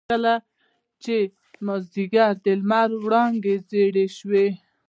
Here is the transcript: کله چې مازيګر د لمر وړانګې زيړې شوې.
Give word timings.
کله 0.09 0.33
چې 1.03 1.15
مازيګر 1.65 2.31
د 2.45 2.47
لمر 2.59 2.89
وړانګې 3.03 3.55
زيړې 3.69 4.05
شوې. 4.17 4.47